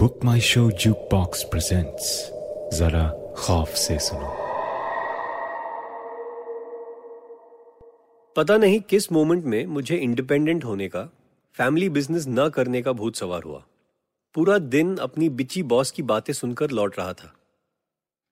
Book 0.00 0.24
My 0.24 0.40
Show 0.40 0.70
jukebox 1.10 1.42
presents 1.42 2.08
जरा 2.78 3.04
खौफ 3.36 3.68
से 3.68 3.98
सुनो 3.98 4.32
पता 8.36 8.56
नहीं 8.56 8.80
किस 8.80 9.10
मोमेंट 9.12 9.44
में 9.44 9.66
मुझे 9.66 9.96
इंडिपेंडेंट 9.96 10.64
होने 10.64 10.88
का 10.88 11.02
फैमिली 11.56 11.88
बिज़नेस 11.88 12.26
न 12.28 12.48
करने 12.48 12.82
का 12.82 12.92
भूत 12.92 13.16
सवार 13.16 13.42
हुआ। 13.42 13.62
पूरा 14.34 14.58
दिन 14.58 14.96
अपनी 14.96 15.28
बिची 15.28 15.62
बॉस 15.62 15.90
की 15.90 16.02
बातें 16.02 16.32
सुनकर 16.32 16.70
लौट 16.70 16.98
रहा 16.98 17.12
था। 17.12 17.32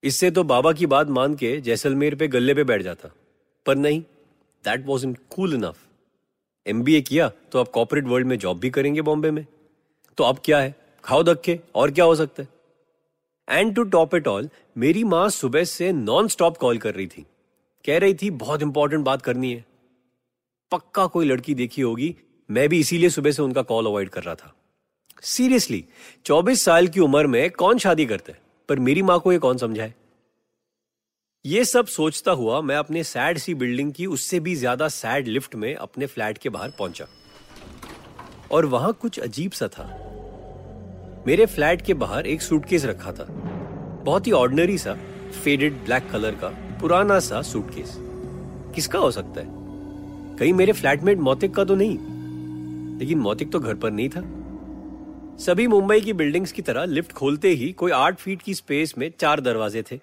इससे 0.03 0.31
तो 0.31 0.45
बाबा 0.45 0.73
की 0.73 0.87
बात 0.87 1.09
मान 1.09 1.35
के 1.35 1.61
जैसलमेर 1.61 2.15
पे 2.15 2.29
गले 2.29 2.55
पे 2.55 2.65
बैठ 2.65 2.83
जाता। 2.83 3.15
पर 3.67 3.77
नहीं 3.77 4.01
that 4.65 4.87
was 4.87 5.07
in 5.07 5.17
cool 5.31 5.55
enough 5.55 5.77
M 6.67 6.85
किया 6.85 7.33
तो 7.53 7.61
आप 7.61 7.69
कॉर्पोरेट 7.69 8.05
वर्ल्ड 8.05 8.27
में 8.27 8.39
जॉब 8.39 8.61
भी 8.61 8.71
करेंगे 8.71 9.03
बॉम्बे 9.03 9.31
में। 9.31 9.47
तो 10.19 10.25
अब 10.25 10.39
क्या 10.45 10.59
है? 10.59 10.84
खाओ 11.05 11.23
धक्के, 11.23 11.59
और 11.75 11.91
क्या 11.91 12.05
हो 12.05 12.15
सकता 12.15 12.43
है? 12.43 12.49
And 13.49 13.75
to 13.75 13.83
top 13.85 14.15
it 14.15 14.29
all 14.29 14.49
मेरी 14.79 15.05
माँ 15.05 15.29
सुबह 15.29 15.65
से 15.65 15.93
नॉन 15.93 16.29
स्टॉप 16.29 16.57
कॉल 16.57 16.79
कर 16.79 16.95
रही 16.95 17.07
थी। 17.07 17.27
कह 17.85 17.99
रही 17.99 18.15
थी, 18.15 18.31
बहुत 18.31 18.63
इंपॉर्टेंट 18.63 19.05
बात 19.05 19.23
करनी 19.23 19.53
है। 19.55 19.65
पक्का 20.73 21.07
कोई 21.07 21.27
लड़की 21.27 21.55
देखी 21.55 21.83
होगी, 21.83 22.17
मैं 22.51 22.69
भी 22.69 22.81
इसीलिए 22.81 23.11
सुबह 23.11 23.31
से 23.31 23.43
उनका 23.43 23.63
कॉल 23.63 23.87
अवॉइड 23.87 24.09
कर 24.09 24.23
रहा 24.23 24.35
था। 24.35 24.55
सीरियसली 25.23 25.85
24 26.27 26.65
साल 26.65 26.89
की 26.89 27.01
उम्र 27.01 27.27
में 27.27 27.51
कौन 27.51 27.79
शादी 27.79 28.07
करता 28.07 28.33
है? 28.33 28.39
पर 28.69 28.79
मेरी 28.79 29.03
माँ 29.03 29.21
को 29.21 29.33
ये 29.33 29.39
कौन 29.39 29.59
समझाए? 29.59 29.95
ये 31.45 31.65
सब 31.65 31.87
सोचता 31.87 32.33
हुआ 32.33 32.61
मैं 32.61 32.77
अपने 32.77 33.05
सैड 33.05 33.39
सी 33.39 33.55
बिल्डिंग 33.55 33.93
की 33.93 34.07
उससे 34.07 34.41
भी 34.41 34.55
ज़्यादा 34.55 34.89
सैड 34.89 35.29
लिफ्ट 35.29 35.55
में 35.55 35.75
अपने 35.75 36.07
फ्लैट 36.07 36.39
के 36.39 36.49
बाहर 36.49 36.71
पहुँचा। 36.71 37.07
और 38.53 38.67
वहाँ 38.67 38.93
कुछ 38.93 39.19
अजीब 39.19 39.53
सा 39.53 39.69
था। 39.69 40.14
मेरे 41.27 41.47
फ्लैट 41.47 41.83
के 41.83 41.95
बाहर 41.95 42.27
एक 42.27 42.43
सूटकेस 42.43 42.85
रखा 42.85 43.13
था। 43.13 43.25
बहुत 44.05 44.27
ही 44.27 44.33
ऑर्डिनरी 44.33 44.79
सा 44.79 44.95
फेडेड 45.45 45.73
ब्लैक 45.73 46.11
कलर 46.11 46.35
का, 46.35 46.49
पुराना 46.81 47.21
सा 47.21 47.43
सूटकेस। 47.43 47.95
किसका 48.75 48.99
हो 48.99 49.11
सकता 49.11 49.41
है? 49.41 49.47
कहीं 50.37 50.53
मेरे 50.53 50.73
फ्लैटमेट 50.73 51.19
मौतिक 51.19 51.55
का 51.55 51.65
तो 51.65 51.75
नहीं। 51.75 51.99
लेकिन 52.99 53.19
मौतिक 53.19 53.53
तो 53.53 53.61
घर 53.61 53.75
पर 53.75 53.91
नहीं 53.91 54.09
था। 54.09 54.21
सभी 55.37 55.67
मुंबई 55.67 56.01
की 56.01 56.13
बिल्डिंग्स 56.13 56.53
की 56.53 56.63
तरह 56.63 56.85
लिफ्ट 56.85 57.13
खोलते 57.13 57.49
ही 57.49 57.73
कोई 57.73 57.91
आठ 57.91 58.17
फीट 58.17 58.43
की 58.43 58.55
स्पेस 58.55 58.99
में 58.99 59.13
चार 59.21 59.41
दरवाजे 59.41 59.83
थे। 59.83 60.01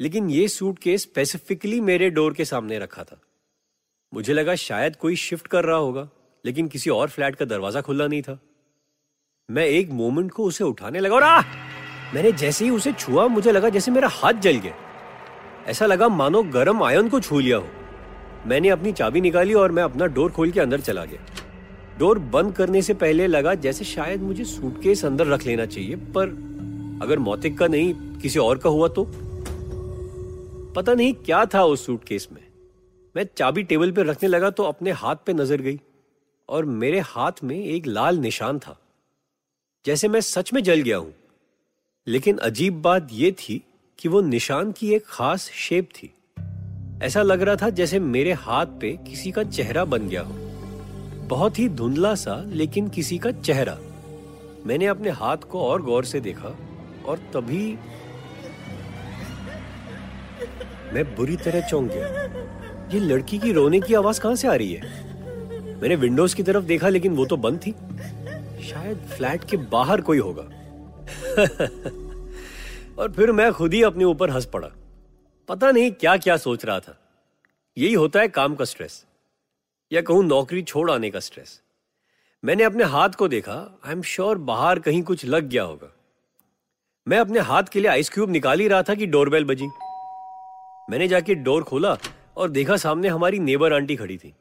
लेकिन 0.00 0.30
ये 0.30 0.48
सूटकेस 0.48 1.02
स्पेसिफिकली 1.02 1.80
मेरे 1.80 2.10
डोर 2.10 2.34
के 2.34 2.44
सामने 2.44 2.78
रखा 2.78 3.04
था। 3.04 3.20
मुझे 4.14 4.32
लगा 4.32 4.54
शायद 4.54 4.96
कोई 4.96 5.16
शिफ्ट 5.16 5.46
कर 5.46 5.64
रहा 5.64 5.76
होगा, 5.76 6.08
लेकिन 6.44 6.68
किसी 6.68 6.90
और 6.90 7.08
फ्लैट 7.08 7.36
का 7.36 7.44
दरवाज़ा 7.44 7.80
खुला 7.80 8.06
नहीं 8.06 8.22
था। 8.22 8.38
मैं 9.50 9.64
एक 9.66 9.90
मोमेंट 9.90 10.30
को 10.30 10.44
उसे 10.44 10.64
उठाने 10.64 11.00
लगा 11.00 11.14
और 11.14 11.22
आ! 11.22 11.42
मैंने 12.14 12.32
जैसे 12.32 12.64
ही 12.64 12.70
उसे 12.70 12.92
छुआ, 12.92 13.26
मुझे 13.26 13.52
लगा 13.52 13.68
जैसे 13.68 13.90
मेरा 13.90 14.08
हाथ 14.08 14.32
जल 14.32 14.56
गया। 14.56 14.74
ऐसा 15.66 15.86
लगा 15.86 16.08
मानो 16.08 16.42
गरम 16.42 16.82
आयन 16.82 17.08
को 17.08 17.20
छू 17.20 17.38
लिया 17.38 17.56
हो। 17.56 17.66
मैंने 18.46 18.68
अपनी 18.68 18.92
चाबी 18.92 19.20
निकाली 19.20 19.54
और 19.54 19.72
मैं 19.72 19.82
अपना 19.82 20.06
डोर 20.06 20.30
खोल 20.30 20.50
के 20.50 20.60
अंदर 20.60 20.80
चला 20.80 21.04
गया। 21.04 21.20
डोर 21.98 22.18
बंद 22.18 22.54
करने 22.54 22.82
से 22.82 22.94
पहले 22.94 23.26
लगा 23.26 23.54
जैसे 23.54 23.84
शायद 23.84 24.22
मुझे 24.22 24.44
सूटकेस 24.44 25.04
अंदर 25.04 25.26
रख 25.26 25.46
लेना 25.46 25.66
चाहिए, 25.66 25.96
पर 25.96 26.28
अगर 27.02 27.18
मौतिक 27.18 27.58
का 27.58 27.66
नहीं, 27.66 27.94
किसी 27.94 28.38
और 28.38 28.58
का 28.58 28.70
हुआ 28.70 28.88
तो? 28.88 29.06
पता 30.76 30.94
नहीं 30.94 31.14
क्या 31.14 31.44
था 31.44 31.64
उस 31.64 31.86
सूटकेस 31.86 32.28
में। 32.32 32.42
मैं 33.14 33.26
चाबी 33.36 33.62
टेबल 33.62 33.92
पर 33.92 34.06
रखने 34.06 34.28
लगा 34.28 34.50
तो 34.50 34.62
अपने 34.62 34.90
हाथ 34.90 35.16
पे 35.26 35.32
नज़र 35.32 35.60
गई 35.60 35.80
और 36.48 36.64
मेरे 36.64 37.00
हाथ 37.00 37.44
में 37.44 37.56
एक 37.56 37.86
लाल 37.86 38.18
निशान 38.18 38.58
था। 38.58 38.76
जैसे 39.86 40.08
मैं 40.08 40.20
सच 40.20 40.52
में 40.52 40.62
जल 40.62 40.80
गया 40.80 40.96
हूँ। 40.96 41.14
लेकिन 42.06 42.38
अजीब 42.38 42.82
बात 42.82 43.08
यह 43.12 43.30
थी 43.30 43.64
कि 43.98 44.08
वो 44.08 44.20
निशान 44.20 44.72
की 44.72 44.94
एक 44.94 45.04
खास 45.06 45.50
शेप 45.54 45.88
थी। 45.94 46.14
ऐसा 47.02 47.22
लग 47.22 47.42
रहा 47.42 47.56
था 47.56 47.70
जैसे 47.70 47.98
मेरे 47.98 48.32
हाथ 48.32 48.66
पे 48.66 48.98
किसी 49.08 49.30
का 49.30 49.42
चेहरा 49.42 49.84
बन 49.84 50.08
गया 50.08 50.22
हो। 50.22 50.32
बहुत 51.28 51.58
ही 51.58 51.68
धुंधला 51.68 52.14
सा, 52.14 52.44
लेकिन 52.46 52.88
किसी 52.88 53.18
का 53.18 53.30
चेहरा। 53.30 53.78
मैंने 54.66 54.86
अपने 54.86 55.10
हाथ 55.10 55.36
को 55.36 55.60
और 55.60 55.82
गौर 55.82 56.04
से 56.04 56.20
देखा 56.20 56.56
और 57.06 57.18
तभी 57.34 57.78
मैं 60.92 61.16
बुरी 61.16 61.36
तरह 61.36 61.68
चौंक 61.68 61.90
गया। 61.92 62.06
ये 62.94 63.00
लड़की 63.00 63.38
की 63.38 63.52
रोने 63.52 63.80
की 63.80 63.94
आवाज़ 63.94 64.20
कहाँ 64.20 64.36
से 64.36 64.48
आ 64.48 64.54
रही 64.54 64.72
है? 64.72 64.82
मैंने 65.82 65.96
विंडोज़ 65.96 66.36
की 66.36 66.42
तरफ़ 66.42 66.64
देखा, 66.64 66.88
लेकिन 66.88 67.16
वो 67.16 67.26
तो 67.26 67.36
बंद 67.36 67.58
थी। 67.58 67.74
शायद 68.60 69.06
फ्लैट 69.08 69.44
के 69.44 69.56
बाहर 69.70 70.00
कोई 70.00 70.18
होगा। 70.18 70.42
और 72.98 73.12
फिर 73.12 73.32
मैं 73.32 73.52
खुद 73.52 73.74
ही 73.74 73.82
अपने 73.82 74.04
ऊपर 74.04 74.30
हंस 74.30 74.46
पड़ा। 74.46 74.68
पता 75.48 75.70
नहीं 75.70 75.90
क्या 75.92 76.16
क्या 76.16 76.36
सोच 76.36 76.64
रहा 76.64 76.80
था। 76.80 76.96
यही 77.76 77.94
होता 77.94 78.20
है 78.20 78.28
काम 78.28 78.54
का 78.54 78.64
स्ट्रेस, 78.64 79.04
या 79.90 80.00
कहूँ 80.02 80.24
नौकरी 80.24 80.62
छोड़ 80.62 80.90
आने 80.90 81.10
का 81.10 81.20
स्ट्रेस। 81.20 81.60
मैंने 82.42 82.64
अपने 82.64 82.84
हाथ 82.86 83.10
को 83.10 83.28
देखा, 83.28 83.54
आई 83.86 83.92
एम 83.92 84.02
श्योर 84.02 84.38
बाहर 84.40 84.78
कहीं 84.78 85.02
कुछ 85.02 85.24
लग 85.24 85.48
गया 85.48 85.62
होगा। 85.62 85.92
मैं 87.06 87.18
अपने 87.18 87.40
हाथ 87.40 87.62
के 87.62 87.80
लिए 87.80 87.90
आइस 87.90 88.08
क्यूब 88.08 88.30
निकाल 88.30 88.60
ही 88.60 88.68
रहा 88.68 88.82
था 88.82 88.94
कि 88.94 89.06
डोरबेल 89.06 89.44
बजी। 89.44 89.68
मैंने 90.88 91.08
जाके 91.08 91.34
डोर 91.36 91.62
खोला 91.62 91.96
और 92.36 92.50
देखा 92.50 92.76
सामने 92.76 93.08
हमारी 93.08 93.38
नेबर 93.38 93.72
आंटी 93.72 93.96
खड़ी 93.96 94.16
थी। 94.18 94.34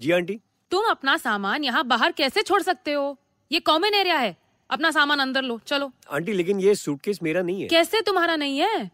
जी 0.00 0.10
आंटी? 0.10 0.40
तुम 0.72 0.90
अपना 0.90 1.16
सामान 1.16 1.64
यहाँ 1.64 1.84
बाहर 1.86 2.12
कैसे 2.12 2.42
छोड़ 2.42 2.62
सकते 2.62 2.92
हो? 2.92 3.16
ये 3.52 3.60
कॉमन 3.60 3.94
एरिया 3.94 4.18
है। 4.18 4.36
अपना 4.70 4.90
सामान 4.90 5.18
अंदर 5.18 5.42
लो 5.42 5.60
चलो। 5.66 5.90
आंटी 6.10 6.32
लेकिन 6.32 6.60
ये 6.60 6.74
सूटकेस 6.74 7.18
मेरा 7.22 7.42
नहीं 7.42 7.62
है। 7.62 7.68
कैसे 7.68 8.00
तुम्हारा 8.00 8.36
नहीं 8.36 8.58
है? 8.58 8.90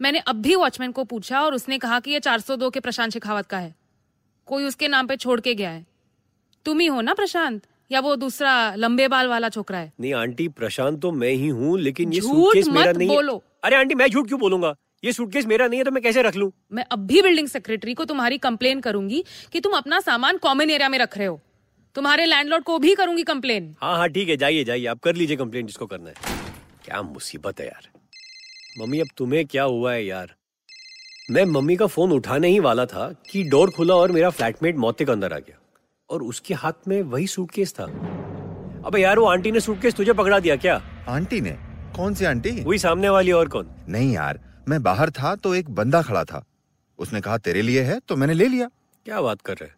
मैंने 0.00 0.18
अब 0.18 0.36
भी 0.36 0.54
वॉचमैन 0.54 0.92
को 0.92 1.04
पूछा 1.04 1.40
और 1.40 1.54
उसने 1.54 1.78
कहा 1.78 2.00
कि 2.00 2.10
ये 2.10 2.20
402 2.20 2.70
के 2.70 2.80
प्रशांत 2.80 3.12
शेखावत 3.12 3.46
का 3.46 3.58
है। 3.58 3.74
कोई 4.46 4.64
उसके 4.64 4.88
नाम 4.88 5.06
पे 5.06 5.16
छोड़ 5.16 5.40
के 5.40 5.54
गया 5.54 5.70
है। 5.70 5.86
तुम 6.64 6.80
ही 6.80 6.86
हो 6.86 7.00
ना 7.00 7.14
प्रशांत? 7.14 7.62
या 7.90 8.00
वो 8.00 8.16
दूसरा 8.16 8.74
लंबे 8.74 9.06
बाल 9.08 9.26
वाला 9.28 9.48
छोकरा 9.48 9.78
है? 9.78 9.92
नहीं 10.00 10.12
आंटी 10.14 10.48
प्रशांत 10.48 11.00
तो 11.00 11.12
मैं 11.12 11.30
ही 11.30 11.48
हूँ 11.48 11.78
लेकिन 11.80 12.12
ये 12.12 12.20
सूटकेस 12.20 12.68
मेरा 12.68 12.90
मत 12.90 12.98
नहीं 12.98 13.08
बोलो। 13.08 13.34
है 13.34 13.40
अरे 13.64 13.76
आंटी 13.76 13.94
मैं 13.94 14.08
झूठ 14.08 14.26
क्यों 14.28 14.40
बोलूँगा? 14.40 14.74
ये 15.04 15.12
सूटकेस 15.12 15.46
मेरा 15.46 15.66
नहीं 15.66 15.78
है 15.78 15.84
तो 15.84 15.90
मैं 15.90 16.02
कैसे 16.02 16.22
रख 16.22 16.36
लूँ? 16.36 16.50
मैं 16.72 16.84
अब 16.90 17.06
भी 17.06 17.22
बिल्डिंग 17.22 17.48
सेक्रेटरी 17.48 17.94
को 17.94 18.04
तुम्हारी 18.04 18.38
कंप्लेन 18.38 18.80
करूँगी 18.80 19.24
कि 19.52 19.60
तुम 19.60 19.72
अपना 19.72 20.00
सामान 20.00 20.36
कॉमन 20.36 20.70
एरिया 20.70 20.88
में 20.88 20.98
रख 20.98 21.18
रहे 21.18 21.26
हो। 21.26 21.40
तुम्हारे 21.94 22.26
लैंडलॉर्ड 22.26 22.64
को 22.64 22.78
भी 22.78 22.94
करूँगी 22.94 23.22
कंप्लेन 23.22 23.74
हाँ 23.80 23.96
हाँ 23.96 24.08
ठीक 24.08 24.28
है 24.28 24.36
जाइए 24.36 24.64
जाइए 24.64 24.86
आप 24.86 24.98
कर 24.98 25.14
लीजिए 25.14 25.36
कंप्लेंट 25.36 25.66
जिसको 25.66 25.86
करना 25.86 26.08
है। 26.08 26.14
क्या 26.84 27.02
मुसीबत 27.02 27.60
है 27.60 27.66
यार। 27.66 27.88
मम्मी 28.80 29.00
अब 29.00 29.06
तुम्हें 29.16 29.44
क्या 29.46 29.62
हुआ 29.62 29.92
है 29.92 30.04
यार? 30.04 30.34
मैं 31.30 31.44
मम्मी 31.44 31.76
का 31.76 31.86
फ़ोन 31.86 32.12
उठाने 32.12 32.48
ही 32.48 32.60
वाला 32.60 32.86
था 32.86 33.12
कि 33.30 33.42
डोर 33.44 33.70
खुला 33.70 33.94
और 33.94 34.12
मेरा 34.12 34.30
फ्लैटमेट 34.30 34.76
मौतिक 34.76 35.10
अंदर 35.10 35.32
आ 35.32 35.38
गया। 35.38 35.58
और 36.10 36.22
उसके 36.22 36.54
हाथ 36.54 36.88
में 36.88 37.02
वही 37.02 37.26
सूटकेस 37.26 37.72
था। 37.72 37.84
अबे 38.86 39.00
यार 39.02 39.18
वो 39.18 39.26
आंटी 39.26 39.50
ने 39.50 39.60
सूटकेस 39.60 39.94
तुझे 39.94 40.12
पकड़ा 40.12 40.38
दिया 40.38 40.56
क्या? 40.56 40.80
आंटी 41.08 41.40
ने? 41.40 41.56
कौन 41.96 42.14
सी 42.14 42.24
आंटी? 42.24 42.50
वही 42.64 42.78
सामने 42.78 43.08
वाली 43.08 43.32
और 43.32 43.48
कौन? 43.48 43.68
नहीं 43.88 44.12
यार 44.14 44.40
मैं 44.68 44.82
बाहर 44.82 45.10
था 45.10 45.34
तो 45.36 45.54
एक 45.54 45.70
बंदा 45.70 46.02
खड़ा 46.02 46.24
था। 46.24 46.44
उसने 46.98 47.20
कहा 47.20 47.38
तेरे 47.38 47.62
लिए 47.62 47.82
है 47.82 48.00
तो 48.08 48.16
मैंने 48.16 48.34
ले 48.34 48.48
लिया। 48.48 48.68
क्या 49.04 49.20
बात 49.20 49.40
कर 49.40 49.56
रहे 49.56 49.70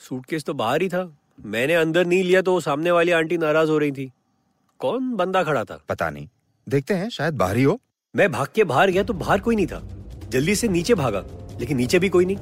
सूटकेस 0.00 0.44
तो 0.44 0.54
बाहर 0.54 0.82
ही 0.82 0.88
था। 0.88 1.16
मैंने 1.44 1.74
अंदर 1.74 2.06
नहीं 2.06 2.24
लिया 2.24 2.42
तो 2.42 2.60
सामने 2.60 2.90
वाली 2.90 3.12
आंटी 3.12 3.38
नाराज़ 3.38 3.70
हो 3.70 3.78
रही 3.78 3.92
थी। 3.92 4.12
कौन 4.78 5.14
बंदा 5.16 5.42
खड़ा 5.42 5.64
था? 5.64 5.84
पता 5.88 6.10
नहीं। 6.10 6.28
देखते 6.68 6.94
हैं 6.94 7.08
शायद 7.08 7.34
बाहर 7.34 7.56
ही। 7.56 7.62
हो 7.62 7.80
मैं 8.16 8.32
भाग 8.32 8.48
के 8.54 8.64
बाहर 8.64 8.90
गया 8.90 9.02
तो 9.02 9.12
बाहर 9.12 9.40
कोई 9.40 9.56
नहीं 9.56 9.66
था। 9.66 9.82
जल्दी 10.28 10.54
से 10.54 10.68
नीचे 10.68 10.94
भागा 10.94 11.24
लेकिन 11.60 11.76
नीचे 11.76 11.98
भी 11.98 12.08
कोई 12.08 12.24
नहीं। 12.24 12.36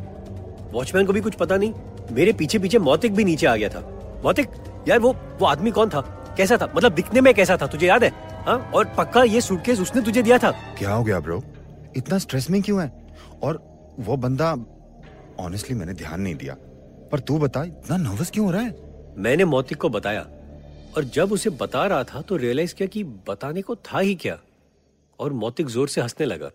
वॉचमैन 0.72 1.06
को 1.06 1.12
भी 1.12 1.20
कुछ 1.20 1.34
पता 1.34 1.56
नहीं। 1.56 1.74
मेरे 2.12 2.32
पीछे 2.32 2.58
पीछे 2.58 2.78
मौतिक 2.78 3.14
भी 3.14 3.24
नीचे 3.24 3.46
आ 3.46 3.56
गया 3.56 3.68
था। 3.68 3.80
मौतिक? 4.24 4.48
यार 4.88 4.98
वो 4.98 5.12
वो 5.12 5.46
आदमी 5.46 5.70
कौन 5.70 5.88
था? 5.88 6.00
कैसा 6.36 6.56
था? 6.56 6.72
मतलब 6.76 6.94
दिखने 6.94 7.20
में 7.20 7.34
कैसा 7.34 7.56
था? 7.62 7.66
तुझे 7.66 7.86
याद 7.86 8.04
है? 8.04 8.10
हाँ? 8.46 8.70
और 8.74 8.84
पक्का 8.98 9.22
ये 9.22 9.40
सूटकेस 9.40 9.80
उसने 9.80 10.02
तुझे 10.02 10.22
दिया 10.22 10.38
था? 10.38 10.50
क्या 10.50 10.92
हो 10.92 11.04
गया 11.04 11.20
ब्रो 11.20 11.42
इतना 11.96 12.18
स्ट्रेस 12.18 12.50
में 12.50 12.62
क्यों 12.62 12.82
है? 12.82 13.16
और 13.42 13.62
वो 13.98 14.16
बंदा 14.16 14.56
ऑनेस्टली 15.40 15.76
मैंने 15.76 15.92
ध्यान 15.92 16.20
नहीं 16.20 16.34
दिया। 16.34 16.56
पर 17.12 17.20
तू 17.20 17.38
बता 17.38 17.64
इतना 17.64 17.96
नर्वस 17.96 18.30
क्यों 18.30 18.46
हो 18.46 18.52
रहा 18.52 18.62
है? 18.62 18.87
मैंने 19.18 19.44
मौतिक 19.44 19.78
को 19.78 19.88
बताया 19.88 20.20
और 20.96 21.04
जब 21.04 21.32
उसे 21.32 21.50
बता 21.52 21.86
रहा 21.86 22.04
था 22.04 22.20
तो 22.22 22.36
रियलाइज़ 22.36 22.74
किया 22.74 22.86
कि 22.88 23.02
बताने 23.28 23.62
को 23.62 23.76
था 23.76 23.98
ही 23.98 24.14
क्या 24.14 24.38
और 25.18 25.32
मौतिक 25.32 25.66
ज़ोर 25.66 25.88
से 25.88 26.00
हंसने 26.00 26.26
लगा। 26.26 26.50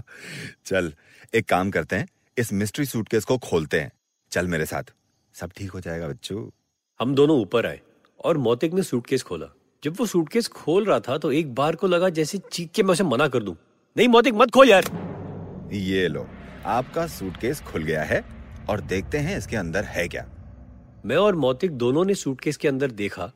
चल 0.66 0.92
एक 1.34 1.48
काम 1.48 1.70
करते 1.70 1.96
हैं 1.96 2.08
इस 2.36 2.52
मिस्ट्री 2.52 2.84
सूटकेस 2.86 3.24
को 3.24 3.38
खोलते 3.38 3.80
हैं। 3.80 3.90
चल 4.32 4.46
मेरे 4.46 4.66
साथ। 4.66 4.92
सब 5.34 5.50
ठीक 5.56 5.70
हो 5.70 5.80
जाएगा 5.80 6.08
बच्चू। 6.08 6.50
हम 7.00 7.14
दोनों 7.14 7.40
ऊपर 7.40 7.66
आए 7.66 7.80
और 8.24 8.38
मौतिक 8.38 8.74
ने 8.74 8.82
सूटकेस 8.82 9.22
खोला। 9.22 9.46
जब 9.82 9.96
वो 10.00 10.06
सूटकेस 10.06 10.48
खोल 10.48 10.84
रहा 10.84 11.00
था 11.00 11.18
तो 11.18 11.32
एक 11.32 11.54
बार 11.54 11.76
को 11.76 11.86
लगा 11.86 12.08
जैसे 12.10 12.38
चीख 12.52 12.70
के 12.70 12.82
मैं 12.82 12.92
उसे 12.92 13.04
मना 13.04 13.28
कर 13.28 13.42
दूँ। 13.42 13.56
नहीं 13.96 14.08
मौतिक 14.08 14.34
मत 14.34 14.50
खोल 14.50 14.70
यार। 14.70 14.84
ये 15.72 16.06
लो 16.08 16.26
आपका 16.66 17.06
सूटकेस 17.06 17.60
खुल 17.62 17.82
गया 17.82 18.02
है 18.02 18.24
और 18.70 18.80
देखते 18.82 19.18
हैं 19.18 19.36
इसके 19.38 19.56
अंदर 19.56 19.84
है 19.84 20.08
क्या। 20.08 20.26
मैं 21.06 21.16
और 21.16 21.36
मौतिक 21.36 21.72
दोनों 21.72 22.04
ने 22.04 22.14
सूटकेस 22.14 22.56
के 22.56 22.68
अंदर 22.68 22.90
देखा 22.90 23.30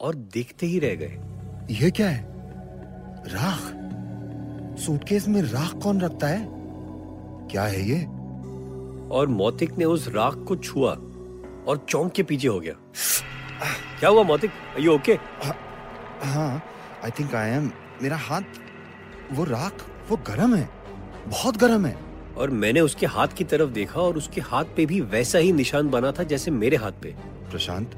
और 0.00 0.14
देखते 0.14 0.66
ही 0.66 0.78
रह 0.78 0.94
गए। 0.94 1.18
ये 1.70 1.90
क्या 1.90 2.08
है? 2.08 2.24
राख? 3.26 4.78
सूटकेस 4.80 5.28
में 5.28 5.40
राख 5.42 5.72
कौन 5.82 6.00
रखता 6.00 6.26
है? 6.26 6.46
क्या 7.50 7.62
है 7.62 7.82
ये? 7.88 7.98
और 9.16 9.26
मौतिक 9.28 9.76
ने 9.78 9.84
उस 9.84 10.08
राख 10.08 10.36
को 10.48 10.56
छुआ 10.56 10.92
और 11.68 11.84
चौंक 11.88 12.12
के 12.12 12.22
पीछे 12.22 12.48
हो 12.48 12.60
गया। 12.60 12.74
क्या 13.98 14.10
हुआ 14.10 14.22
मौतिक? 14.22 14.50
यू 14.80 14.94
ओके 14.94 15.12
हाँ 16.24 16.62
आई 17.04 17.10
थिंक 17.10 17.34
आई 17.34 17.50
एम 17.50 17.70
मेरा 18.02 18.16
हाथ 18.16 18.60
वो 19.32 19.44
राख 19.44 19.84
वो 20.10 20.16
गरम 20.26 20.54
है। 20.54 20.68
बहुत 21.28 21.56
गरम 21.56 21.86
है। 21.86 21.96
और 22.36 22.50
मैंने 22.50 22.80
उसके 22.80 23.06
हाथ 23.06 23.28
की 23.28 23.44
तरफ़ 23.44 23.70
देखा 23.70 24.00
और 24.00 24.16
उसके 24.16 24.40
हाथ 24.40 24.64
पे 24.76 24.86
भी 24.86 25.00
वैसा 25.00 25.38
ही 25.38 25.52
निशान 25.52 25.88
बना 25.90 26.12
था 26.12 26.22
जैसे 26.22 26.50
मेरे 26.50 26.76
हाथ 26.76 26.92
पे। 26.92 27.14
प्रशांत 27.50 27.96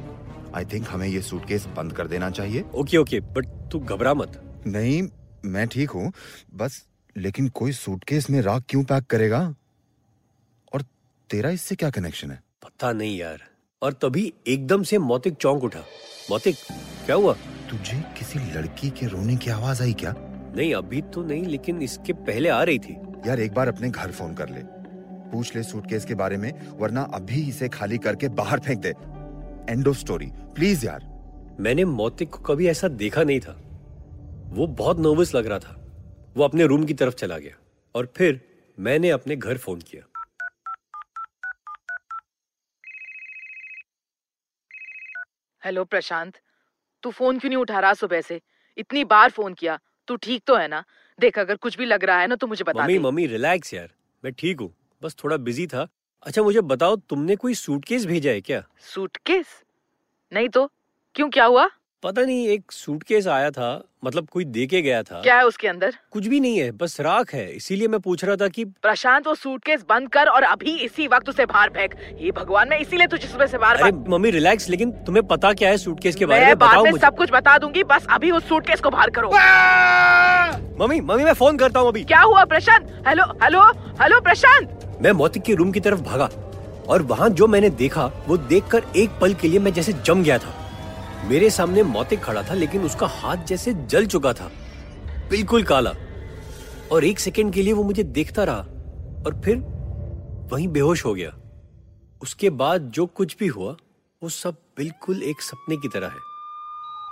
आई 0.54 0.64
थिंक 0.64 0.88
हमें 0.90 1.08
ये 1.08 1.22
सूटकेस 1.22 1.66
बंद 1.66 1.92
कर 1.92 2.06
देना 2.06 2.31
चाहिए। 2.31 2.64
ओके 2.75 2.96
ओके 2.96 3.20
बट 3.20 3.46
तू 3.72 3.78
घबरा 3.78 4.14
मत। 4.14 4.40
नहीं 4.66 5.02
मैं 5.44 5.66
ठीक 5.69 5.90
हूँ 5.90 6.12
बस 6.54 6.84
लेकिन 7.16 7.48
कोई 7.48 7.72
सूटकेस 7.72 8.31
में 8.31 8.40
राख 8.42 8.62
क्यों 8.69 8.84
पैक 8.84 9.04
करेगा? 9.04 9.54
और 10.75 10.82
तेरा 11.31 11.50
इससे 11.50 11.75
क्या 11.75 11.90
कनेक्शन 11.90 12.31
है? 12.31 12.42
पता 12.62 12.92
नहीं 12.92 13.19
यार। 13.19 13.42
और 13.82 13.92
तभी 13.92 14.32
एकदम 14.46 14.82
से 14.82 14.98
मौतिक 14.98 15.34
चौंक 15.34 15.64
उठा। 15.64 15.81
मौतिक 16.31 16.56
क्या 17.06 17.16
हुआ? 17.16 17.32
तुझे 17.70 18.00
किसी 18.19 18.38
लड़की 18.52 18.90
के 18.90 19.06
रोने 19.06 19.36
की 19.36 19.50
आवाज़ 19.50 19.82
आई 19.82 19.92
क्या? 19.92 20.14
नहीं 20.56 20.74
अभी 20.74 21.02
तो 21.02 21.22
नहीं 21.22 21.44
लेकिन 21.44 21.82
इसके 21.82 22.12
पहले 22.12 22.48
आ 22.48 22.62
रही 22.62 22.78
थी। 22.78 22.96
यार 23.26 23.40
एक 23.40 23.52
बार 23.54 23.68
अपने 23.68 23.90
घर 23.90 24.10
फ़ोन 24.12 24.34
कर 24.34 24.48
ले। 24.48 24.60
पूछ 25.30 25.56
ले 25.56 25.62
सूटकेस 25.62 26.04
के 26.04 26.14
बारे 26.14 26.36
में 26.36 26.68
वरना 26.68 27.02
अभी 27.02 27.48
इसे 27.48 27.68
खाली 27.68 27.98
करके 27.98 28.28
बाहर 28.28 28.60
फेंक 28.60 28.78
दे। 28.78 28.88
एंड 29.72 29.88
ऑफ़ 29.88 29.96
स्टोरी 29.96 30.26
प्लीज़ 30.32 30.86
यार। 30.86 31.56
मैंने 31.60 31.84
मौतिक 31.84 32.30
को 32.30 32.38
कभी 32.38 32.68
ऐसा 32.68 32.88
देखा 32.88 33.22
नहीं 33.22 33.40
था। 33.40 33.52
वो 34.44 34.66
बहुत 34.66 34.98
नर्वस 34.98 35.34
लग 35.34 35.46
रहा 35.46 35.58
था। 35.58 35.80
वो 36.36 36.44
अपने 36.44 36.66
रूम 36.66 36.84
की 36.84 36.94
तरफ़ 36.94 37.14
चला 37.14 37.38
गया। 37.38 37.56
और 37.94 38.12
फिर 38.16 38.40
मैंने 38.78 39.10
अपने 39.10 39.36
घर 39.36 39.58
फ़ोन 39.58 39.80
किया। 39.80 40.02
हेलो 45.64 45.84
प्रशांत 45.84 46.38
तू 47.02 47.10
फ़ोन 47.10 47.38
क्यों 47.38 47.50
नहीं 47.50 47.60
उठा 47.60 47.80
रहा 47.80 47.94
सुबह 47.94 48.20
से? 48.20 48.40
इतनी 48.78 49.04
बार 49.04 49.30
फ़ोन 49.30 49.54
किया। 49.54 49.78
तू 50.08 50.16
ठीक 50.16 50.42
तो 50.46 50.54
है 50.54 50.68
ना? 50.68 50.84
देख 51.20 51.38
अगर 51.38 51.56
कुछ 51.56 51.78
भी 51.78 51.84
लग 51.84 52.04
रहा 52.04 52.20
है 52.20 52.26
ना 52.26 52.34
तो 52.34 52.46
मुझे 52.46 52.64
बता 52.64 52.80
मम्मी 52.80 52.98
मम्मी 52.98 53.26
रिलैक्स 53.26 53.74
यार। 53.74 53.90
मैं 54.24 54.32
ठीक 54.32 54.60
हूँ। 54.60 54.74
बस 55.02 55.16
थोड़ा 55.24 55.36
बिज़ी 55.36 55.66
था। 55.66 55.88
अच्छा 56.22 56.42
मुझे 56.42 56.60
बताओ 56.60 56.96
तुमने 56.96 57.36
कोई 57.36 57.54
सूटकेस 57.54 58.06
भेजा 58.06 58.30
है 58.30 58.40
क्या? 58.40 58.64
सूटकेस? 58.80 59.46
नहीं 60.32 60.48
तो? 60.48 60.70
क्यों 61.14 61.30
क्या 61.30 61.44
हुआ? 61.44 61.70
पता 62.04 62.22
नहीं 62.22 62.48
एक 62.48 62.72
सूटकेस 62.72 63.26
आया 63.26 63.50
था 63.50 63.68
मतलब 64.04 64.26
कोई 64.32 64.44
दे 64.44 64.64
के 64.66 64.80
गया 64.82 65.02
था। 65.02 65.20
क्या 65.22 65.36
है 65.36 65.44
उसके 65.46 65.68
अंदर? 65.68 65.94
कुछ 66.12 66.26
भी 66.26 66.40
नहीं 66.40 66.58
है 66.58 66.70
बस 66.72 67.00
राख 67.00 67.32
है। 67.34 67.44
इसीलिए 67.52 67.88
मैं 67.88 68.00
पूछ 68.00 68.24
रहा 68.24 68.36
था 68.36 68.48
कि 68.48 68.64
प्रशांत 68.64 69.26
वो 69.26 69.34
सूटकेस 69.34 69.84
बंद 69.88 70.08
कर 70.12 70.28
और 70.28 70.42
अभी 70.44 70.76
इसी 70.78 71.06
वक्त 71.08 71.28
उसे 71.28 71.46
बाहर 71.46 71.68
फेंक। 71.68 71.94
ये 72.20 72.30
भगवान 72.30 72.68
मैं 72.68 72.78
इसीलिए 72.78 73.06
तुझे 73.06 73.28
सुबह 73.28 73.46
से 73.46 73.58
बार 73.58 73.76
अरे 73.76 73.92
मम्मी 74.08 74.30
रिलैक्स 74.30 74.68
लेकिन 74.70 74.90
तुम्हें 75.06 75.26
पता 75.26 75.52
क्या 75.52 75.68
है 75.68 75.78
सूटकेस 75.78 76.16
के 76.16 76.26
बारे 76.26 76.46
में 76.46 76.58
बाद 76.58 76.82
में 76.84 76.98
सब 76.98 77.16
कुछ 77.16 77.30
बता 77.32 77.56
दूँगी 77.58 77.84
बस 77.84 78.06
अभी 78.10 78.30
उस 78.30 78.48
सूटकेस 78.48 78.80
को 78.80 78.90
बाहर 78.90 79.10
करो। 79.18 79.30
मम्मी 80.80 81.00
मम्मी 81.02 81.24
मैं 81.24 81.32
फ़ोन 81.34 81.58
करता 81.58 81.80
हूँ 81.80 81.88
अभी। 81.88 82.02
क्या 82.04 82.20
हुआ 82.22 82.44
Prashant? 82.44 82.90
Hello 83.06 83.24
hello 83.42 83.62
hello 84.02 84.20
Prashant! 84.20 84.98
मैं 85.02 85.12
मौतिक 85.12 85.42
के 85.42 85.54
रूम 85.54 85.72
की 85.72 85.80
तरफ़ 85.80 86.00
भागा 86.02 86.28
और 86.88 87.02
वहाँ 87.04 87.28
जो 87.30 87.46
मैंने 87.46 87.70
देखा 87.80 88.06
वो 88.28 88.36
देखकर 88.52 88.82
एक 88.96 89.18
पल 89.20 89.34
के 89.34 89.48
लिए 89.48 89.58
मैं 89.58 89.72
जैसे 89.72 89.92
जम 90.04 90.22
गया 90.22 90.38
था। 90.38 90.54
मेरे 91.24 91.48
सामने 91.50 91.82
मौतिक 91.82 92.20
खड़ा 92.20 92.42
था 92.42 92.54
लेकिन 92.54 92.82
उसका 92.84 93.06
हाथ 93.06 93.44
जैसे 93.46 93.72
जल 93.74 94.06
चुका 94.06 94.32
था। 94.32 94.50
बिल्कुल 95.30 95.62
काला। 95.62 95.92
और 96.92 97.04
एक 97.04 97.18
सेकंड 97.18 97.52
के 97.52 97.62
लिए 97.62 97.72
वो 97.72 97.82
मुझे 97.82 98.02
देखता 98.02 98.44
रहा 98.44 98.58
और 99.26 99.40
फिर 99.44 99.56
वहीं 100.52 100.68
बेहोश 100.68 101.04
हो 101.04 101.14
गया। 101.14 101.32
उसके 102.22 102.50
बाद 102.52 102.90
जो 102.90 103.06
कुछ 103.06 103.36
भी 103.38 103.46
हुआ 103.46 103.76
वो 104.22 104.28
सब 104.28 104.56
बिल्कुल 104.76 105.22
एक 105.22 105.42
सपने 105.42 105.76
की 105.76 105.88
तरह 105.88 106.06
है। 106.06 106.20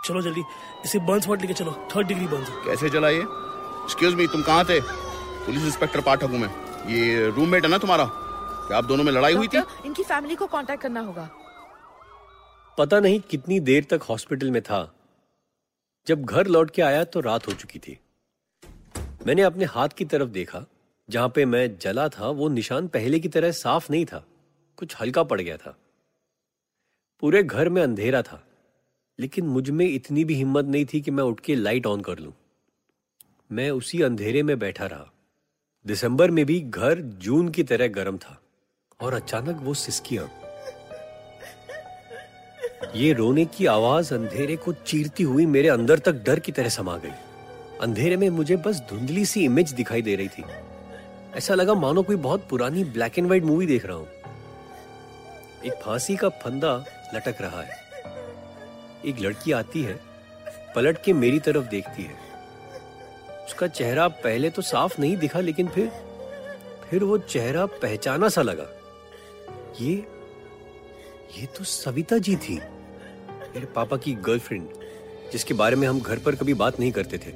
चलो 0.07 0.23
जल्दी 0.23 0.43
इसे 0.85 0.99
बर्न 0.99 1.21
स्पॉट 1.21 1.41
लेके 1.41 1.55
चलो। 1.55 1.73
थर्ड 1.97 2.07
डिग्री 2.07 2.27
बर्न 2.27 2.45
कैसे 2.65 2.91
चला 2.91 3.09
ये? 3.09 3.21
एक्सक्यूज 3.21 4.15
मी 4.15 4.27
तुम 4.27 4.43
कहाँ 4.43 4.65
थे? 4.65 4.81
पुलिस 4.81 5.63
इंस्पेक्टर 5.65 6.01
पाठक 6.01 6.23
हूँ 6.23 6.39
मैं। 6.39 6.49
ये 6.89 7.29
रूममेट 7.31 7.65
है 7.65 7.71
ना 7.71 7.79
तुम्हारा? 7.79 8.05
क्या 8.05 8.79
आप 8.79 8.85
दोनों 8.85 9.05
में 9.05 9.13
लड़ाई 9.13 9.35
हुई 9.35 9.49
थी? 9.49 9.63
इनकी 9.87 10.03
फैमिली 10.03 10.35
को 10.35 10.47
कांटेक्ट 10.47 10.83
करना 10.83 11.01
होगा। 11.01 11.29
पता 12.79 13.01
नहीं 13.01 13.21
कितनी 13.21 13.61
देर 13.61 13.85
तक 13.85 14.03
हॉस्पिटल 14.03 14.51
में 14.51 14.63
था। 14.63 14.95
जब 16.07 16.25
घर 16.25 16.47
लौट 16.47 16.71
के 16.71 16.83
आया 16.83 17.05
तो 17.05 17.21
रात 17.21 17.49
हो 17.49 17.53
चुकी 17.53 17.79
थी। 17.79 17.99
मैंने 19.27 19.43
अपने 19.43 19.65
हाथ 19.65 19.89
की 19.89 20.05
तरफ़ 20.05 20.29
देखा, 20.29 20.65
जहाँ 21.09 21.29
पे 21.29 21.45
मैं 21.45 21.79
जला 21.79 22.09
था, 22.09 22.29
वो 22.29 22.49
निशान 22.49 22.89
पहले 22.89 23.21
की 23.21 23.29
तरह 23.29 23.51
साफ़ 23.51 23.91
नहीं 23.91 24.05
था। 24.05 24.25
कुछ 24.77 24.97
हल्का 25.01 25.23
पड़ 25.23 25.41
गया 25.41 25.57
था। 25.57 25.77
पूरे 27.21 27.43
घर 27.43 27.69
में 27.69 27.83
अंधेरा 27.83 28.23
था, 28.23 28.43
लेकिन 29.19 29.47
मुझमें 29.47 29.87
इतनी 29.87 30.25
भी 30.25 30.35
हिम्मत 30.35 30.65
नहीं 30.65 30.87
थी 30.95 31.01
कि 31.01 31.11
मैं 31.11 31.25
उठ 31.25 31.41
के 31.41 31.55
लाइट 31.55 31.87
ऑन 31.87 32.01
कर 32.01 32.19
लूँ। 32.19 32.33
मैं 33.53 33.71
उसी 33.71 34.03
अंधेरे 34.03 34.43
में 34.43 34.59
बैठा 34.59 34.87
रहा। 34.87 35.13
दिसंबर 35.87 36.31
में 36.31 36.47
भी 36.47 36.61
घर 36.61 37.01
जून 37.01 37.49
की 37.49 37.63
तरह 37.63 37.89
गर्म 37.89 38.19
था, 38.19 38.41
और 39.01 39.15
अचानक 39.15 39.61
वो 39.61 39.75
सिसकियाँ 39.75 40.31
ये 42.97 43.13
रोने 43.13 43.45
की 43.45 43.67
आवाज़ 43.67 44.15
अंधेरे 44.15 44.57
को 44.57 44.73
चीरती 44.73 45.23
हुई 45.23 45.47
मेरे 45.47 45.69
अंदर 45.69 45.99
तक 45.99 46.13
डर 46.13 46.39
की 46.39 46.53
तरह 46.53 46.69
समा 46.69 46.97
गई। 46.97 47.13
अंधेरे 47.81 48.17
में 48.17 48.29
मुझे 48.31 48.57
बस 48.57 48.81
धुंधली 48.91 49.25
सी 49.25 49.45
इमेज 49.45 49.73
दिखाई 49.73 50.03
दे 50.03 50.17
रही 50.17 50.29
थी। 50.29 50.45
ऐसा 51.35 51.55
लगा 51.55 51.75
मानो 51.75 52.03
कोई 52.03 52.17
बहुत 52.17 52.47
पुरानी 52.49 52.85
ब्लैक 52.85 53.19
एंड 53.19 53.27
व्हाइट 53.27 53.45
मूवी 53.45 53.67
देख 53.67 53.87
रहा 53.87 53.97
हूँ। 53.97 54.09
एक 55.67 55.73
फांसी 55.73 56.17
का 56.17 56.29
फंदा 56.29 56.85
लटक 57.15 57.41
रहा 57.41 57.63
है। 57.63 57.81
एक 59.07 59.21
लड़की 59.21 59.53
आती 59.53 59.83
है, 59.83 60.01
पलट 60.75 61.03
के 61.05 61.13
मेरी 61.13 61.39
तरफ़ 61.39 61.65
देखती 61.65 62.03
है। 62.03 62.17
उसका 63.47 63.67
चेहरा 63.67 64.09
पहले 64.09 64.51
तो 64.51 64.63
साफ़ 64.63 65.01
नहीं 65.01 65.17
दिखा, 65.17 65.41
लेकिन 65.41 65.69
फिर 65.69 65.91
फिर 66.91 67.05
वो 67.05 67.19
चेहरा 67.19 67.67
पहचाना 67.67 68.29
सा 68.29 68.43
लगा। 68.43 68.67
ये 69.81 69.93
ये 71.39 71.47
तो 71.47 71.65
सविता 71.65 72.19
जी 72.19 72.37
थी। 72.37 72.61
मेरे 73.55 73.67
पापा 73.67 73.97
की 73.97 74.13
गर्लफ्रेंड, 74.13 74.69
जिसके 75.33 75.55
बारे 75.55 75.77
में 75.77 75.89
हम 75.89 76.01
घर 76.01 76.19
पर 76.19 76.35
कभी 76.35 76.55
बात 76.55 76.81
नहीं 76.81 76.93
करते 76.93 77.19
थे। 77.19 77.33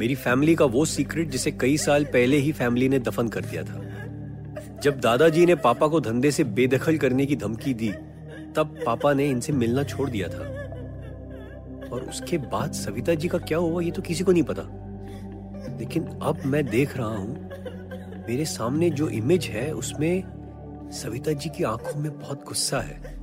मेरी 0.00 0.14
फैमिली 0.14 0.54
का 0.54 0.64
वो 0.64 0.84
सीक्रेट 0.84 1.28
जिसे 1.28 1.50
कई 1.50 1.76
साल 1.76 2.04
पहले 2.04 2.36
ही 2.36 2.52
फैमिली 2.52 2.88
ने 2.88 2.98
दफन 2.98 3.28
कर 3.28 3.40
दिया 3.40 3.62
था। 3.62 3.80
जब 4.82 5.00
दादाजी 5.00 5.46
ने 5.46 5.54
पापा 5.54 5.88
को 5.88 6.00
धंधे 6.00 6.30
से 6.30 6.44
बेदखल 6.44 6.98
करने 6.98 7.26
की 7.26 7.36
धमकी 7.36 7.74
दी, 7.74 7.92
तब 8.56 8.78
पापा 8.86 9.12
ने 9.12 9.28
इनसे 9.28 9.52
मिलना 9.52 9.82
छोड़ 9.82 10.10
दिया 10.10 10.28
था। 10.28 10.50
और 11.92 12.06
उसके 12.10 12.38
बाद 12.38 12.72
सविता 12.72 13.14
जी 13.14 13.28
का 13.28 13.38
क्या 13.38 13.58
हुआ, 13.58 13.82
ये 13.82 13.90
तो 13.90 14.02
किसी 14.02 14.24
को 14.24 14.32
नहीं 14.32 14.42
पता। 14.42 14.62
लेकिन 15.78 16.04
अब 16.04 16.40
मैं 16.46 16.66
देख 16.66 16.96
रहा 16.96 17.06
हूँ, 17.06 17.50
मेरे 18.28 18.44
सामने 18.44 18.90
जो 18.90 19.08
इमेज 19.08 19.44
है, 19.44 19.72
उसमें 19.72 20.24
सविता 20.92 21.32
जी 21.32 21.48
की 21.48 21.64
आँखों 21.64 22.00
में 22.00 22.20
बहुत 22.20 22.44
गुस्सा 22.44 22.80
है। 22.80 23.14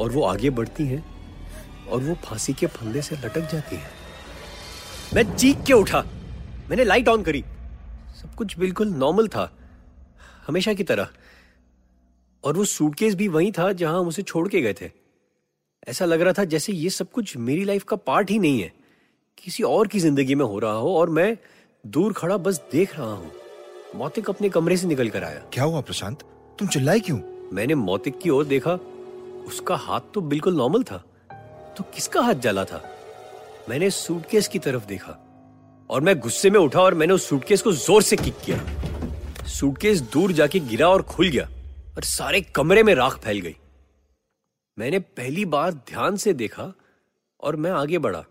और 0.00 0.12
वो 0.12 0.22
आगे 0.22 0.50
बढ़ती 0.50 0.86
हैं। 0.86 1.13
और 1.88 2.00
वो 2.00 2.14
फांसी 2.14 2.52
के 2.52 2.66
फंदे 2.66 3.02
से 3.02 3.16
लटक 3.16 3.50
जाती 3.52 3.76
है। 3.76 3.90
मैं 5.14 5.36
चीख 5.36 5.62
के 5.62 5.72
उठा। 5.72 6.04
मैंने 6.70 6.84
लाइट 6.84 7.08
ऑन 7.08 7.22
करी। 7.22 7.44
सब 8.22 8.34
कुछ 8.34 8.58
बिल्कुल 8.58 8.88
नॉर्मल 8.88 9.28
था। 9.28 9.52
हमेशा 10.46 10.74
की 10.74 10.84
तरह। 10.84 11.08
और 12.44 12.56
वो 12.56 12.64
सूटकेस 12.64 13.14
भी 13.14 13.28
वही 13.28 13.52
था 13.52 13.72
जहाँ 13.72 14.00
हम 14.00 14.08
उसे 14.08 14.22
छोड़ 14.22 14.48
के 14.48 14.60
गए 14.60 14.72
थे। 14.72 14.90
ऐसा 15.88 16.04
लग 16.04 16.20
रहा 16.20 16.32
था 16.32 16.44
जैसे 16.44 16.72
ये 16.72 16.90
सब 16.90 17.10
कुछ 17.10 17.36
मेरी 17.36 17.64
लाइफ 17.64 17.84
का 17.84 17.96
पार्ट 17.96 18.30
ही 18.30 18.38
नहीं 18.38 18.60
है। 18.60 18.72
किसी 19.38 19.62
और 19.62 19.86
की 19.86 20.00
ज़िंदगी 20.00 20.34
में 20.34 20.44
हो 20.44 20.58
रहा 20.58 20.72
हो 20.72 20.96
और 20.96 21.10
मैं 21.10 21.36
दूर 21.86 22.12
खड़ा 22.12 22.36
बस 22.36 22.60
देख 22.72 22.98
रहा 22.98 23.12
हूँ। 23.12 23.32
मौतिक 23.96 24.30
अपने 24.30 24.48
कमरे 24.48 24.76
से 24.76 24.86
निकल 24.86 25.08
कर 25.08 25.24
आया। 25.24 25.42
क्या 25.52 25.64
हुआ 25.64 25.80
प्रशांत? 25.80 26.22
तुम 26.58 26.68
चिल्लाए 26.68 27.00
क्यों? 27.00 27.18
मैंने 27.52 27.74
मौतिक 27.74 28.18
की 28.18 28.30
ओर 28.30 28.44
देखा। 28.44 28.72
उसका 29.46 29.76
हाथ 29.76 30.00
तो 30.14 30.20
बिल्कुल 30.20 30.56
नॉर्मल 30.56 30.82
था। 30.82 31.04
तो 31.74 31.84
किसका 31.84 32.20
हाथ 32.20 32.34
जला 32.42 32.64
था? 32.64 32.82
मैंने 33.68 33.90
सूटकेस 33.90 34.48
की 34.48 34.58
तरफ़ 34.58 34.86
देखा 34.86 35.12
और 35.90 36.00
मैं 36.00 36.18
गुस्से 36.20 36.50
में 36.50 36.58
उठा 36.60 36.80
और 36.80 36.94
मैंने 36.94 37.14
उस 37.14 37.28
सूटकेस 37.28 37.62
को 37.62 37.72
ज़ोर 37.74 38.02
से 38.02 38.16
किक 38.16 38.34
किया। 38.44 38.58
सूटकेस 39.48 40.00
दूर 40.12 40.32
जाके 40.32 40.60
गिरा 40.60 40.88
और 40.88 41.02
खुल 41.04 41.28
गया 41.28 41.44
और 41.96 42.02
सारे 42.04 42.40
कमरे 42.54 42.82
में 42.82 42.94
राख 42.94 43.18
फैल 43.18 43.40
गई। 43.40 43.56
मैंने 44.78 44.98
पहली 44.98 45.44
बार 45.46 45.72
ध्यान 45.88 46.16
से 46.16 46.32
देखा 46.34 46.72
और 47.42 47.56
मैं 47.56 47.70
आगे 47.72 47.98
बढ़ा। 47.98 48.24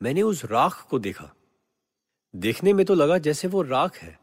मैंने 0.00 0.22
उस 0.22 0.44
राख 0.44 0.80
को 0.90 0.98
देखा। 0.98 1.30
देखने 2.34 2.72
में 2.72 2.84
तो 2.86 2.94
लगा 2.94 3.18
जैसे 3.18 3.48
वो 3.48 3.62
राख 3.62 3.96
है, 3.96 4.18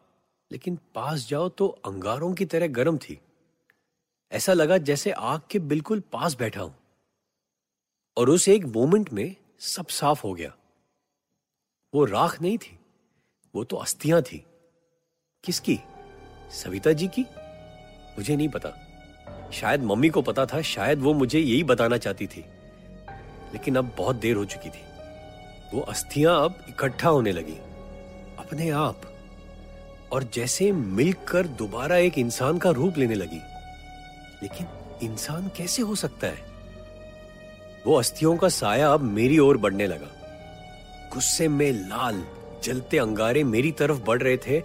लेकिन 0.52 0.78
पास 0.96 1.28
जाओ 1.30 1.50
तो 1.50 1.68
अंगारों 1.86 2.34
की 2.34 2.46
तरह 2.46 2.68
गर्म 2.70 2.98
थी। 2.98 3.20
ऐसा 4.32 4.54
लगा 4.54 4.78
जैसे 4.80 5.12
आग 5.12 5.42
के 5.52 5.60
बिल्कुल 5.60 6.00
पास 6.12 6.36
बैठा 6.38 6.62
हूँ। 6.62 6.76
और 8.20 8.30
उस 8.30 8.50
एक 8.50 8.66
मोमेंट 8.66 9.14
में 9.14 9.36
सब 9.60 9.88
साफ़ 9.88 10.22
हो 10.24 10.34
गया। 10.34 10.52
वो 11.96 12.06
राख 12.06 12.42
नहीं 12.42 12.58
थी, 12.58 12.80
वो 13.56 13.64
तो 13.64 13.78
अस्थियाँ 13.78 14.22
थी। 14.22 14.46
किसकी? 15.44 15.80
सविता 16.52 16.92
जी 16.92 17.08
की? 17.08 17.22
मुझे 18.18 18.36
नहीं 18.36 18.50
पता। 18.50 18.72
शायद 19.54 19.84
मम्मी 19.84 20.10
को 20.10 20.22
पता 20.22 20.46
था, 20.46 20.62
शायद 20.62 21.00
वो 21.00 21.14
मुझे 21.14 21.40
यही 21.40 21.64
बताना 21.64 21.98
चाहती 21.98 22.28
थी। 22.28 22.46
लेकिन 23.54 23.76
अब 23.76 23.96
बहुत 23.98 24.16
देर 24.16 24.36
हो 24.36 24.46
चुकी 24.46 24.70
थी। 24.70 24.84
वो 25.74 25.82
अस्थियाँ 25.82 26.46
अब 26.46 26.66
इकट्ठा 26.70 27.10
होने 27.10 27.32
लगी। 27.32 27.58
अपने 28.40 28.70
आप। 28.70 29.02
और 30.12 30.24
जैसे 30.24 30.72
मिलकर 30.72 31.48
दोबारा 31.48 31.98
एक 31.98 32.18
इंसान 32.18 32.58
का 32.58 32.70
रूप 32.70 32.98
लेने 32.98 33.16
लगी। 33.16 33.42
लेकिन 34.44 34.68
इंसान 35.04 35.48
कैसे 35.48 35.82
हो 35.82 35.96
सकता 35.96 36.28
है? 36.28 36.49
वो 37.88 37.96
अस्थियों 37.96 38.38
का 38.38 38.50
साया 38.50 38.94
अब 38.94 39.02
मेरी 39.02 39.40
ओर 39.40 39.58
बढ़ने 39.58 39.88
लगा। 39.88 40.08
गुस्से 41.14 41.48
में 41.48 41.72
लाल 41.72 42.26
जलते 42.64 42.98
अंगारे 42.98 43.44
मेरी 43.44 43.72
तरफ़ 43.72 44.00
बढ़ 44.00 44.24
रहे 44.24 44.38
थे 44.38 44.64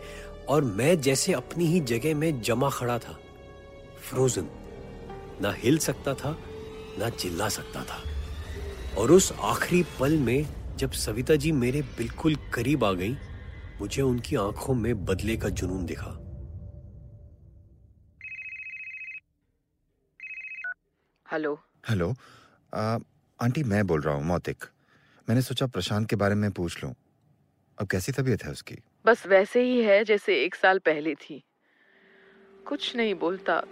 और 0.49 0.65
मैं 0.65 1.01
जैसे 1.01 1.33
अपनी 1.33 1.67
ही 1.67 1.81
जगह 1.81 2.15
में 2.15 2.43
जमा 2.43 2.71
खड़ा 2.71 2.99
था। 2.99 3.19
फ्रोजन 4.11 4.49
ना 5.43 5.53
हिल 5.53 5.79
सकता 5.79 6.15
था 6.15 6.39
ना 6.99 7.09
चिल्ला 7.09 7.49
सकता 7.49 7.85
था। 7.85 8.03
और 8.99 9.13
उस 9.13 9.33
आखिरी 9.41 9.85
पल 10.01 10.19
में 10.19 10.47
जब 10.77 10.93
सविता 10.93 11.35
जी 11.35 11.53
मेरे 11.53 11.83
बिल्कुल 11.83 12.37
करीब 12.55 12.85
आ 12.85 12.93
गई 12.93 13.13
मुझे 13.81 14.03
उनकी 14.03 14.37
आँखों 14.37 14.75
में 14.75 15.05
बदले 15.05 15.37
का 15.37 15.49
जुनून 15.49 15.87
दिखा। 15.87 16.21
हेलो। 21.33 21.59
हेलो। 21.89 22.15
आ, 22.75 22.99
आंटी 23.39 23.63
मैं 23.63 23.87
बोल 23.87 24.01
रहा 24.01 24.15
हूँ 24.15 24.25
मौतिक। 24.25 24.65
मैंने 25.29 25.43
सोचा 25.43 25.67
प्रशांत 25.67 26.09
के 26.11 26.17
बारे 26.17 26.35
में 26.35 26.51
पूछ 26.51 26.85
लूँ। 26.85 26.95
अब 27.81 27.87
कैसी 27.87 28.13
तबीयत 28.13 28.45
है 28.45 28.51
उसकी? 28.51 28.75
बस 29.07 29.27
वैसे 29.27 29.63
ही 29.63 29.83
है 29.83 30.05
जैसे 30.05 30.45
एक 30.45 30.55
साल 30.55 30.79
पहले 30.79 31.15
थी। 31.15 31.43
कुछ 32.67 32.97
नहीं 32.97 33.15
बोलता। 33.15 33.63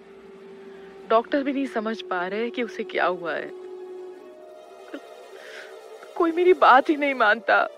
डॉक्टर 1.11 1.43
भी 1.43 1.53
नहीं 1.53 1.67
समझ 1.67 2.01
पा 2.03 2.27
रहे 2.27 2.51
कि 2.51 2.63
उसे 2.63 2.85
क्या 2.85 3.07
हुआ 3.07 3.35
है। 3.35 3.51
कोई 6.17 6.33
मेरी 6.33 6.53
बात 6.53 6.91
ही 6.91 6.97
नहीं 6.97 7.15
मानता। 7.15 7.69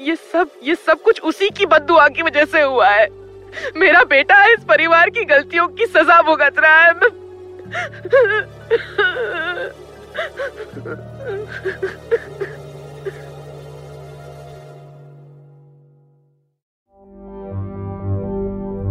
ये 0.00 0.16
सब 0.16 0.50
ये 0.62 0.74
सब 0.74 1.02
कुछ 1.02 1.20
उसी 1.20 1.50
की 1.50 1.66
बददुआ 1.66 2.08
की 2.08 2.22
वजह 2.22 2.44
से 2.44 2.62
हुआ 2.62 2.88
है। 2.88 3.06
मेरा 3.76 4.04
बेटा 4.04 4.44
इस 4.44 4.64
परिवार 4.64 5.10
की 5.10 5.24
गलतियों 5.24 5.68
की 5.68 5.86
सजा 5.86 6.22
भुगत 6.22 6.58
रहा 6.58 6.84
है 6.84 6.92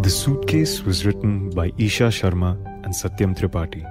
The 0.02 0.10
Suitcase 0.10 0.84
was 0.84 1.06
written 1.06 1.50
by 1.52 1.72
Isha 1.78 2.10
Sharma 2.10 2.58
and 2.84 2.94
Satyam 2.94 3.36
Tripathi. 3.38 3.84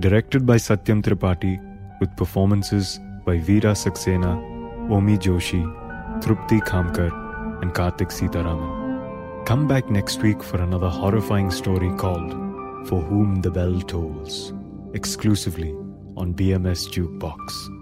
Directed 0.00 0.44
by 0.44 0.56
Satyam 0.56 1.02
Tripathi 1.02 1.58
with 2.00 2.16
performances 2.16 2.98
by 3.24 3.38
Veera 3.38 3.74
Saxena, 3.74 4.32
Omi 4.90 5.16
Joshi, 5.18 5.62
Trupti 6.20 6.60
Khamkar, 6.60 7.12
and 7.62 7.72
Karthik 7.72 8.10
Sitaraman. 8.10 9.46
Come 9.46 9.68
back 9.68 9.88
next 9.88 10.22
week 10.22 10.42
for 10.42 10.60
another 10.60 10.88
horrifying 10.88 11.50
story 11.50 11.90
called 11.96 12.32
For 12.88 13.00
Whom 13.00 13.40
the 13.42 13.50
Bell 13.50 13.80
Tolls, 13.80 14.52
exclusively 14.94 15.74
on 16.20 16.34
BMS 16.34 16.86
Jukebox. 16.92 17.79